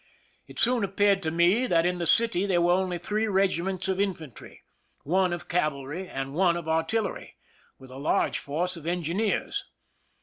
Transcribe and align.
It 0.47 0.57
soon 0.57 0.83
appeared 0.83 1.21
to 1.21 1.29
me 1.29 1.67
that 1.67 1.85
in 1.85 1.99
the 1.99 2.07
city 2.07 2.47
there 2.47 2.59
were 2.59 2.73
only 2.73 2.97
three 2.97 3.27
regiments 3.27 3.87
of 3.87 3.99
infantry, 4.01 4.63
one 5.03 5.31
of 5.31 5.47
cavalry, 5.47 6.07
and 6.09 6.33
one 6.33 6.57
of 6.57 6.67
artillery, 6.67 7.35
with 7.77 7.91
a 7.91 7.97
large 7.97 8.39
force 8.39 8.75
of 8.75 8.87
engineers. 8.87 9.63